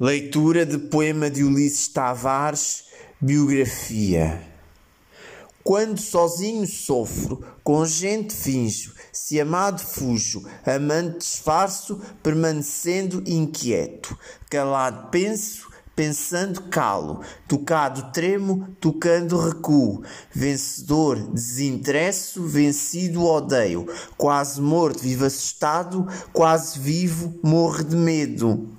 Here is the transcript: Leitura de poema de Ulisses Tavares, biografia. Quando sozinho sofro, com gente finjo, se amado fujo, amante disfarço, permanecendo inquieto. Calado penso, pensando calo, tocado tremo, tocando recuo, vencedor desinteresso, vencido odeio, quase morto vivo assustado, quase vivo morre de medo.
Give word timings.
Leitura 0.00 0.66
de 0.66 0.76
poema 0.76 1.30
de 1.30 1.44
Ulisses 1.44 1.86
Tavares, 1.86 2.86
biografia. 3.20 4.42
Quando 5.62 6.00
sozinho 6.00 6.66
sofro, 6.66 7.46
com 7.62 7.86
gente 7.86 8.34
finjo, 8.34 8.92
se 9.12 9.40
amado 9.40 9.80
fujo, 9.80 10.44
amante 10.66 11.18
disfarço, 11.18 12.00
permanecendo 12.24 13.22
inquieto. 13.24 14.18
Calado 14.50 15.10
penso, 15.12 15.70
pensando 15.94 16.62
calo, 16.62 17.20
tocado 17.46 18.10
tremo, 18.10 18.76
tocando 18.80 19.38
recuo, 19.38 20.02
vencedor 20.34 21.18
desinteresso, 21.32 22.42
vencido 22.42 23.24
odeio, 23.24 23.86
quase 24.16 24.60
morto 24.60 24.98
vivo 24.98 25.24
assustado, 25.24 26.04
quase 26.32 26.80
vivo 26.80 27.38
morre 27.44 27.84
de 27.84 27.94
medo. 27.94 28.73